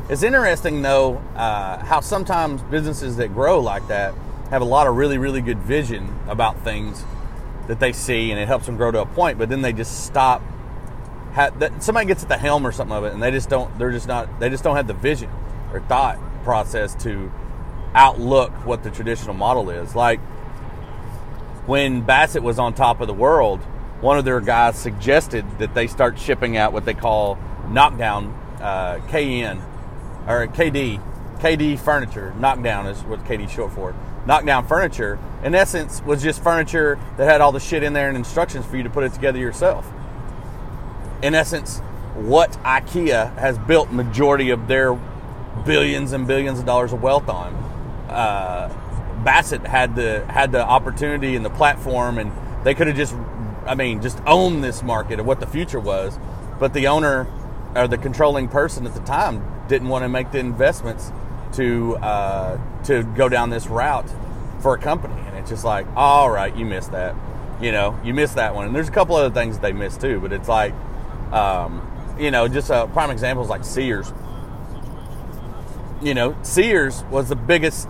It's 0.09 0.23
interesting 0.23 0.82
though 0.82 1.16
uh, 1.37 1.85
how 1.85 2.00
sometimes 2.00 2.61
businesses 2.62 3.16
that 3.16 3.32
grow 3.32 3.61
like 3.61 3.87
that 3.88 4.14
have 4.50 4.61
a 4.61 4.66
lot 4.66 4.87
of 4.87 4.97
really 4.97 5.16
really 5.16 5.40
good 5.40 5.59
vision 5.59 6.18
about 6.28 6.59
things 6.64 7.04
that 7.68 7.80
they 7.80 7.92
see, 7.92 8.30
and 8.30 8.40
it 8.40 8.47
helps 8.47 8.66
them 8.66 8.76
grow 8.76 8.90
to 8.90 9.00
a 9.00 9.06
point. 9.06 9.38
But 9.38 9.49
then 9.49 9.62
they 9.62 9.73
just 9.73 10.04
stop. 10.04 10.42
That, 11.35 11.82
somebody 11.82 12.06
gets 12.06 12.23
at 12.23 12.28
the 12.28 12.37
helm 12.37 12.66
or 12.66 12.73
something 12.73 12.94
of 12.94 13.04
it, 13.04 13.14
and 13.14 13.23
they 13.23 13.30
just 13.30 13.49
don't. 13.49 13.76
They're 13.78 13.92
just 13.92 14.09
not. 14.09 14.40
They 14.40 14.50
just 14.50 14.64
don't 14.64 14.76
have 14.76 14.87
the 14.87 14.94
vision 14.94 15.30
or 15.73 15.80
thought 15.80 16.18
process 16.44 16.94
to 17.04 17.32
outlook 17.94 18.50
what 18.66 18.82
the 18.82 18.90
traditional 18.90 19.35
model 19.35 19.71
is. 19.71 19.94
Like 19.94 20.21
when 21.66 22.02
Bassett 22.02 22.42
was 22.42 22.59
on 22.59 22.75
top 22.75 23.00
of 23.00 23.06
the 23.06 23.14
world, 23.14 23.61
one 24.00 24.18
of 24.18 24.25
their 24.25 24.40
guys 24.40 24.76
suggested 24.76 25.47
that 25.59 25.75
they 25.75 25.87
start 25.87 26.18
shipping 26.18 26.56
out 26.56 26.73
what 26.73 26.85
they 26.85 26.94
call 26.94 27.38
knockdown 27.68 28.26
uh, 28.61 28.99
KN 29.09 29.62
or 30.26 30.47
KD 30.47 31.00
KD 31.43 31.76
furniture. 31.79 32.33
Knockdown 32.38 32.87
is 32.87 33.02
what 33.02 33.25
KD 33.25 33.50
short 33.50 33.73
for. 33.73 33.95
Knockdown 34.26 34.67
furniture, 34.69 35.19
in 35.43 35.57
essence, 35.57 36.00
was 36.02 36.23
just 36.23 36.41
furniture 36.41 37.00
that 37.17 37.25
had 37.25 37.41
all 37.41 37.50
the 37.50 37.59
shit 37.59 37.83
in 37.83 37.93
there 37.93 38.07
and 38.09 38.17
instructions 38.17 38.64
for 38.64 38.76
you 38.76 38.85
to 38.85 38.91
put 38.91 39.02
it 39.02 39.12
together 39.12 39.38
yourself. 39.38 39.91
In 41.21 41.35
essence, 41.35 41.81
what 42.14 42.52
IKEA 42.62 43.37
has 43.38 43.59
built 43.59 43.91
majority 43.91 44.50
of 44.50 44.69
their 44.69 44.95
billions 45.64 46.12
and 46.12 46.29
billions 46.29 46.61
of 46.61 46.67
dollars 46.67 46.93
of 46.93 47.02
wealth 47.02 47.29
on. 47.29 47.55
Uh, 48.09 48.69
Bassett 49.25 49.67
had 49.67 49.97
the 49.97 50.25
had 50.26 50.52
the 50.52 50.64
opportunity 50.64 51.35
and 51.35 51.45
the 51.45 51.50
platform, 51.50 52.19
and 52.19 52.33
they 52.64 52.75
could 52.75 52.87
have 52.87 52.97
just, 52.97 53.17
I 53.67 53.75
mean, 53.75 54.00
just 54.00 54.21
owned 54.26 54.62
this 54.62 54.83
market 54.83 55.19
of 55.19 55.26
what 55.26 55.41
the 55.41 55.47
future 55.47 55.81
was. 55.81 56.19
But 56.61 56.73
the 56.73 56.87
owner 56.87 57.26
or 57.75 57.88
the 57.88 57.99
controlling 57.99 58.49
person 58.49 58.87
at 58.87 58.95
the 58.95 59.00
time 59.00 59.43
didn't 59.73 59.88
want 59.88 60.05
to 60.05 60.09
make 60.09 60.31
the 60.31 60.38
investments 60.38 61.11
to 61.55 61.97
uh, 61.97 62.59
to 62.85 63.02
go 63.17 63.29
down 63.29 63.49
this 63.49 63.67
route 63.67 64.09
for 64.61 64.75
a 64.75 64.79
company, 64.79 65.19
and 65.26 65.37
it's 65.37 65.49
just 65.49 65.64
like, 65.64 65.87
all 65.97 66.31
right, 66.31 66.55
you 66.55 66.67
missed 66.67 66.93
that. 66.93 67.17
You 67.61 67.73
know, 67.73 67.99
you 68.05 68.12
missed 68.12 68.35
that 68.35 68.55
one, 68.55 68.67
and 68.67 68.76
there's 68.76 68.88
a 68.88 68.93
couple 68.93 69.17
other 69.17 69.33
things 69.33 69.59
they 69.59 69.73
missed 69.73 70.00
too. 70.00 70.21
But 70.21 70.33
it's 70.33 70.49
like, 70.49 70.75
um, 71.33 72.17
you 72.19 72.31
know, 72.31 72.49
just 72.49 72.69
a 72.69 72.87
prime 72.93 73.11
example 73.11 73.43
is 73.45 73.49
like 73.49 73.64
Sears. 73.64 74.12
You 76.02 76.14
know, 76.14 76.37
Sears 76.43 77.02
was 77.05 77.31
the 77.31 77.37
biggest 77.37 77.88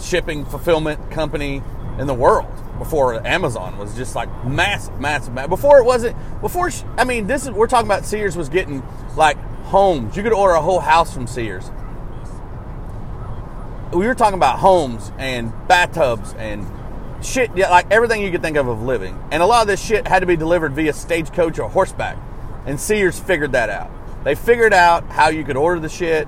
shipping 0.00 0.46
fulfillment 0.46 1.10
company 1.10 1.62
in 1.98 2.06
the 2.06 2.14
world 2.14 2.50
before 2.78 3.24
Amazon 3.26 3.76
was 3.78 3.94
just 3.96 4.14
like 4.14 4.28
massive, 4.44 4.98
massive, 4.98 5.34
massive. 5.34 5.50
Before 5.50 5.78
it 5.78 5.84
wasn't. 5.84 6.16
Before 6.40 6.70
I 6.96 7.04
mean, 7.04 7.26
this 7.26 7.44
is 7.44 7.50
we're 7.50 7.66
talking 7.66 7.86
about 7.86 8.06
Sears 8.06 8.36
was 8.36 8.48
getting 8.48 8.82
like 9.16 9.36
homes. 9.64 10.16
You 10.16 10.22
could 10.22 10.32
order 10.32 10.54
a 10.54 10.62
whole 10.62 10.80
house 10.80 11.12
from 11.12 11.26
Sears 11.26 11.70
we 13.94 14.06
were 14.06 14.14
talking 14.14 14.34
about 14.34 14.58
homes 14.58 15.12
and 15.18 15.52
bathtubs 15.68 16.34
and 16.34 16.66
shit, 17.24 17.54
like 17.56 17.90
everything 17.90 18.22
you 18.22 18.30
could 18.30 18.42
think 18.42 18.56
of 18.56 18.68
of 18.68 18.82
living. 18.82 19.18
And 19.30 19.42
a 19.42 19.46
lot 19.46 19.62
of 19.62 19.68
this 19.68 19.84
shit 19.84 20.06
had 20.06 20.20
to 20.20 20.26
be 20.26 20.36
delivered 20.36 20.72
via 20.72 20.92
stagecoach 20.92 21.58
or 21.58 21.68
horseback. 21.68 22.18
And 22.66 22.80
Sears 22.80 23.18
figured 23.18 23.52
that 23.52 23.70
out. 23.70 23.90
They 24.24 24.34
figured 24.34 24.72
out 24.72 25.04
how 25.10 25.28
you 25.28 25.44
could 25.44 25.56
order 25.56 25.80
the 25.80 25.88
shit 25.88 26.26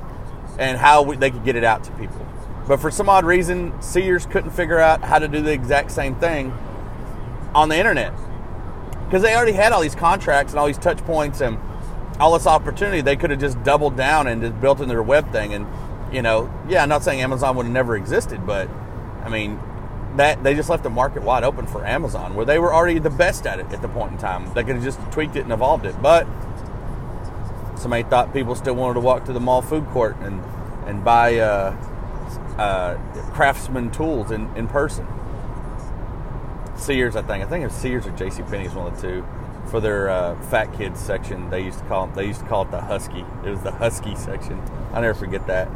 and 0.58 0.78
how 0.78 1.02
we, 1.02 1.16
they 1.16 1.30
could 1.30 1.44
get 1.44 1.56
it 1.56 1.64
out 1.64 1.84
to 1.84 1.92
people. 1.92 2.26
But 2.68 2.80
for 2.80 2.90
some 2.90 3.08
odd 3.08 3.24
reason, 3.24 3.80
Sears 3.80 4.26
couldn't 4.26 4.50
figure 4.50 4.78
out 4.78 5.02
how 5.02 5.18
to 5.18 5.28
do 5.28 5.40
the 5.40 5.52
exact 5.52 5.90
same 5.92 6.14
thing 6.16 6.52
on 7.54 7.68
the 7.68 7.76
internet. 7.76 8.12
Because 9.04 9.22
they 9.22 9.34
already 9.34 9.52
had 9.52 9.72
all 9.72 9.80
these 9.80 9.94
contracts 9.94 10.52
and 10.52 10.58
all 10.58 10.66
these 10.66 10.78
touch 10.78 10.98
points 10.98 11.40
and 11.40 11.58
all 12.18 12.32
this 12.32 12.46
opportunity. 12.46 13.00
They 13.00 13.16
could 13.16 13.30
have 13.30 13.40
just 13.40 13.62
doubled 13.62 13.96
down 13.96 14.26
and 14.26 14.40
just 14.42 14.60
built 14.60 14.80
in 14.80 14.88
their 14.88 15.02
web 15.02 15.30
thing 15.32 15.52
and 15.54 15.66
you 16.12 16.22
know, 16.22 16.52
yeah, 16.68 16.82
I'm 16.82 16.88
not 16.88 17.02
saying 17.02 17.20
Amazon 17.20 17.56
would 17.56 17.66
have 17.66 17.72
never 17.72 17.96
existed, 17.96 18.46
but 18.46 18.68
I 19.24 19.28
mean, 19.28 19.60
that 20.16 20.42
they 20.42 20.54
just 20.54 20.70
left 20.70 20.82
the 20.82 20.90
market 20.90 21.22
wide 21.22 21.44
open 21.44 21.66
for 21.66 21.84
Amazon, 21.84 22.34
where 22.34 22.46
they 22.46 22.58
were 22.58 22.72
already 22.72 22.98
the 22.98 23.10
best 23.10 23.46
at 23.46 23.58
it 23.58 23.66
at 23.72 23.82
the 23.82 23.88
point 23.88 24.12
in 24.12 24.18
time. 24.18 24.52
They 24.54 24.64
could 24.64 24.76
have 24.76 24.84
just 24.84 25.00
tweaked 25.10 25.36
it 25.36 25.40
and 25.40 25.52
evolved 25.52 25.84
it, 25.84 26.00
but 26.00 26.26
somebody 27.76 28.04
thought 28.04 28.32
people 28.32 28.54
still 28.54 28.74
wanted 28.74 28.94
to 28.94 29.00
walk 29.00 29.24
to 29.26 29.32
the 29.32 29.40
mall 29.40 29.62
food 29.62 29.86
court 29.88 30.16
and 30.20 30.42
and 30.86 31.04
buy 31.04 31.36
uh, 31.38 31.76
uh, 32.56 32.94
craftsman 33.32 33.90
tools 33.90 34.30
in, 34.30 34.54
in 34.56 34.68
person. 34.68 35.06
Sears, 36.76 37.16
I 37.16 37.22
think. 37.22 37.44
I 37.44 37.48
think 37.48 37.62
it 37.62 37.66
was 37.66 37.74
Sears 37.74 38.06
or 38.06 38.12
J.C. 38.12 38.42
Penney's 38.44 38.72
one 38.72 38.86
of 38.86 39.00
the 39.00 39.08
two. 39.08 39.26
For 39.70 39.80
their 39.80 40.08
uh, 40.08 40.40
fat 40.42 40.72
kids 40.76 41.00
section, 41.00 41.50
they 41.50 41.62
used 41.62 41.80
to 41.80 41.84
call 41.86 42.04
it, 42.04 42.14
they 42.14 42.26
used 42.26 42.40
to 42.40 42.46
call 42.46 42.62
it 42.62 42.70
the 42.70 42.80
Husky. 42.80 43.24
It 43.44 43.50
was 43.50 43.62
the 43.62 43.72
Husky 43.72 44.14
section. 44.14 44.62
I 44.92 45.00
never 45.00 45.14
forget 45.14 45.46
that. 45.48 45.68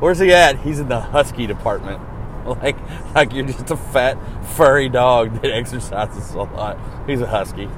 Where's 0.00 0.20
he 0.20 0.32
at? 0.32 0.60
He's 0.60 0.78
in 0.78 0.88
the 0.88 1.00
husky 1.00 1.46
department. 1.46 2.00
Like, 2.48 2.78
like 3.14 3.34
you're 3.34 3.44
just 3.44 3.70
a 3.70 3.76
fat, 3.76 4.16
furry 4.56 4.88
dog 4.88 5.34
that 5.42 5.50
exercises 5.50 6.32
a 6.32 6.38
lot. 6.38 6.78
He's 7.06 7.20
a 7.20 7.26
husky. 7.26 7.68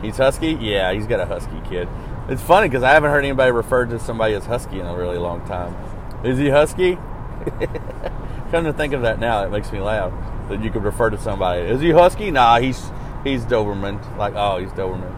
He's 0.00 0.16
husky? 0.16 0.52
Yeah, 0.52 0.90
he's 0.94 1.06
got 1.06 1.20
a 1.20 1.26
husky 1.26 1.60
kid. 1.68 1.86
It's 2.26 2.40
funny 2.40 2.68
because 2.68 2.82
I 2.82 2.92
haven't 2.92 3.10
heard 3.10 3.26
anybody 3.26 3.52
refer 3.52 3.84
to 3.84 3.98
somebody 3.98 4.32
as 4.32 4.46
husky 4.46 4.80
in 4.80 4.86
a 4.86 4.96
really 4.96 5.18
long 5.18 5.46
time. 5.46 5.76
Is 6.24 6.38
he 6.38 6.48
husky? 6.48 6.94
Come 8.50 8.64
to 8.64 8.72
think 8.72 8.94
of 8.94 9.02
that 9.02 9.20
now, 9.20 9.44
it 9.44 9.50
makes 9.50 9.70
me 9.70 9.80
laugh 9.80 10.14
that 10.48 10.62
you 10.64 10.70
could 10.70 10.84
refer 10.84 11.10
to 11.10 11.18
somebody. 11.18 11.68
Is 11.68 11.82
he 11.82 11.90
husky? 11.90 12.30
Nah, 12.30 12.58
he's 12.58 12.90
he's 13.24 13.44
Doberman. 13.44 14.16
Like, 14.16 14.34
oh, 14.36 14.58
he's 14.58 14.70
Doberman. 14.70 15.16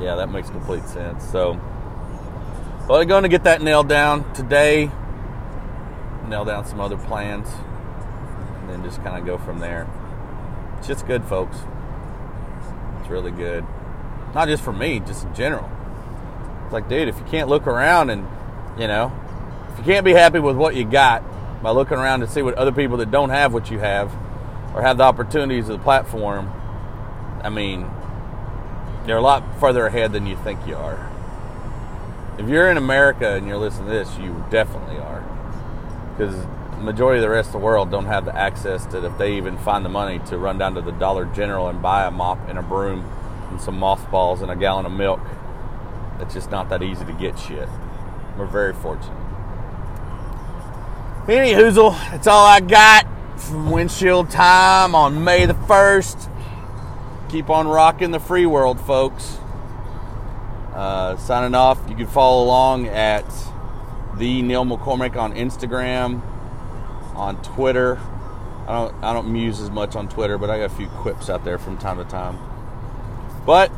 Yeah, 0.00 0.14
that 0.16 0.30
makes 0.30 0.50
complete 0.50 0.84
sense. 0.84 1.28
So, 1.28 1.60
well, 2.88 3.00
I'm 3.00 3.08
going 3.08 3.24
to 3.24 3.28
get 3.28 3.44
that 3.44 3.62
nailed 3.62 3.88
down 3.88 4.32
today 4.32 4.90
nail 6.28 6.44
down 6.44 6.64
some 6.66 6.80
other 6.80 6.96
plans, 6.96 7.48
and 8.60 8.70
then 8.70 8.82
just 8.82 9.02
kind 9.02 9.18
of 9.18 9.26
go 9.26 9.38
from 9.38 9.58
there. 9.58 9.86
It's 10.78 10.86
just 10.86 11.06
good, 11.06 11.24
folks. 11.24 11.56
It's 13.00 13.10
really 13.10 13.30
good. 13.30 13.64
Not 14.34 14.48
just 14.48 14.62
for 14.62 14.72
me, 14.72 15.00
just 15.00 15.24
in 15.24 15.34
general. 15.34 15.68
It's 16.64 16.72
like, 16.72 16.88
dude, 16.88 17.08
if 17.08 17.18
you 17.18 17.24
can't 17.24 17.48
look 17.48 17.66
around 17.66 18.10
and, 18.10 18.26
you 18.78 18.86
know, 18.86 19.12
if 19.72 19.78
you 19.78 19.84
can't 19.84 20.04
be 20.04 20.12
happy 20.12 20.38
with 20.38 20.56
what 20.56 20.76
you 20.76 20.84
got 20.84 21.24
by 21.62 21.70
looking 21.70 21.98
around 21.98 22.20
to 22.20 22.28
see 22.28 22.42
what 22.42 22.54
other 22.54 22.72
people 22.72 22.98
that 22.98 23.10
don't 23.10 23.30
have 23.30 23.52
what 23.52 23.70
you 23.70 23.78
have 23.78 24.12
or 24.74 24.82
have 24.82 24.98
the 24.98 25.04
opportunities 25.04 25.68
of 25.68 25.78
the 25.78 25.82
platform, 25.82 26.52
I 27.48 27.50
mean, 27.50 27.90
you're 29.06 29.16
a 29.16 29.22
lot 29.22 29.42
further 29.58 29.86
ahead 29.86 30.12
than 30.12 30.26
you 30.26 30.36
think 30.36 30.66
you 30.66 30.76
are. 30.76 31.10
If 32.36 32.46
you're 32.46 32.70
in 32.70 32.76
America 32.76 33.36
and 33.36 33.46
you're 33.48 33.56
listening 33.56 33.86
to 33.86 33.90
this, 33.90 34.18
you 34.18 34.44
definitely 34.50 34.98
are 34.98 35.24
because 36.10 36.34
majority 36.78 37.20
of 37.20 37.22
the 37.22 37.30
rest 37.30 37.48
of 37.48 37.52
the 37.54 37.58
world 37.60 37.90
don't 37.90 38.04
have 38.04 38.26
the 38.26 38.36
access 38.36 38.84
to 38.88 39.02
if 39.02 39.16
they 39.16 39.38
even 39.38 39.56
find 39.56 39.82
the 39.82 39.88
money 39.88 40.18
to 40.26 40.36
run 40.36 40.58
down 40.58 40.74
to 40.74 40.82
the 40.82 40.92
Dollar 40.92 41.24
General 41.24 41.68
and 41.68 41.80
buy 41.80 42.04
a 42.04 42.10
mop 42.10 42.38
and 42.50 42.58
a 42.58 42.62
broom 42.62 43.10
and 43.48 43.58
some 43.58 43.78
mothballs 43.78 44.42
and 44.42 44.50
a 44.50 44.56
gallon 44.56 44.84
of 44.84 44.92
milk. 44.92 45.20
It's 46.20 46.34
just 46.34 46.50
not 46.50 46.68
that 46.68 46.82
easy 46.82 47.06
to 47.06 47.14
get 47.14 47.38
shit. 47.38 47.66
We're 48.36 48.44
very 48.44 48.74
fortunate. 48.74 49.16
Any 51.26 51.52
hoozle, 51.52 51.98
that's 52.10 52.26
all 52.26 52.44
I 52.44 52.60
got 52.60 53.06
from 53.38 53.70
windshield 53.70 54.28
time 54.28 54.94
on 54.94 55.24
May 55.24 55.46
the 55.46 55.54
1st. 55.54 56.27
Keep 57.28 57.50
on 57.50 57.68
rocking 57.68 58.10
the 58.10 58.20
free 58.20 58.46
world, 58.46 58.80
folks. 58.80 59.38
Uh, 60.74 61.16
signing 61.18 61.54
off, 61.54 61.78
you 61.88 61.94
can 61.94 62.06
follow 62.06 62.42
along 62.44 62.86
at 62.86 63.24
the 64.16 64.40
Neil 64.40 64.64
McCormick 64.64 65.16
on 65.16 65.34
Instagram, 65.34 66.22
on 67.14 67.40
Twitter. 67.42 67.98
I 68.66 68.72
don't 68.72 69.04
I 69.04 69.12
don't 69.12 69.30
muse 69.32 69.60
as 69.60 69.70
much 69.70 69.94
on 69.96 70.08
Twitter, 70.08 70.38
but 70.38 70.50
I 70.50 70.58
got 70.58 70.72
a 70.72 70.74
few 70.74 70.88
quips 70.88 71.28
out 71.28 71.44
there 71.44 71.58
from 71.58 71.76
time 71.78 71.98
to 71.98 72.04
time. 72.04 72.38
But 73.44 73.72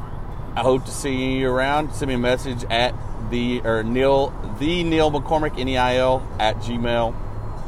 I 0.55 0.61
hope 0.61 0.85
to 0.85 0.91
see 0.91 1.39
you 1.39 1.51
around. 1.51 1.93
Send 1.95 2.09
me 2.09 2.15
a 2.15 2.19
message 2.19 2.65
at 2.65 2.95
the 3.31 3.63
or 3.65 3.83
Neil 3.83 4.31
the 4.59 4.85
Neil 4.85 5.11
McCormick 5.11 5.59
N 5.59 5.69
E 5.69 5.77
I 5.77 5.97
L 5.97 6.27
at 6.39 6.57
Gmail. 6.57 7.15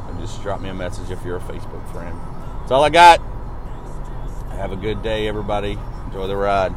And 0.08 0.20
just 0.20 0.42
drop 0.42 0.60
me 0.60 0.68
a 0.68 0.74
message 0.74 1.10
if 1.10 1.24
you're 1.24 1.36
a 1.36 1.40
Facebook 1.40 1.90
friend. 1.92 2.16
That's 2.60 2.70
all 2.70 2.84
I 2.84 2.90
got. 2.90 3.20
Have 4.62 4.70
a 4.70 4.76
good 4.76 5.02
day, 5.02 5.26
everybody. 5.26 5.76
Enjoy 6.06 6.28
the 6.28 6.36
ride. 6.36 6.72